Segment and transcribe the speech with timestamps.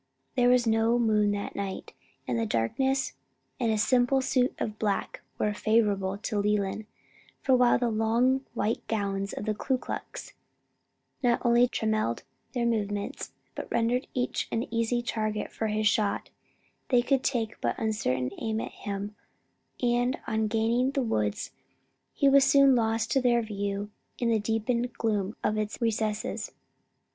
[0.35, 1.93] There was no moon that night,
[2.27, 3.13] and the darkness
[3.59, 6.87] and a simple suit of black, were favorable to Leland,
[7.43, 10.33] for while the long white gowns of the Ku Klux
[11.21, 12.23] not only trammelled
[12.55, 16.31] their movements, but rendered each an easy target for his shot,
[16.89, 19.15] they could take but uncertain aim at him,
[19.83, 21.51] and on gaining the woods,
[22.11, 26.53] he was soon lost to their view in the deepened gloom of its recesses.